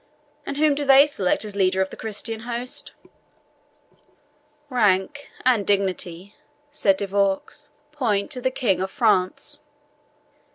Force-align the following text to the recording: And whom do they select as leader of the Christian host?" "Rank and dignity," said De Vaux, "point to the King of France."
And 0.47 0.57
whom 0.57 0.73
do 0.73 0.83
they 0.83 1.05
select 1.05 1.45
as 1.45 1.55
leader 1.55 1.79
of 1.79 1.91
the 1.91 1.95
Christian 1.95 2.39
host?" 2.39 2.91
"Rank 4.67 5.29
and 5.45 5.63
dignity," 5.63 6.33
said 6.71 6.97
De 6.97 7.05
Vaux, 7.05 7.69
"point 7.91 8.31
to 8.31 8.41
the 8.41 8.49
King 8.49 8.81
of 8.81 8.89
France." 8.89 9.59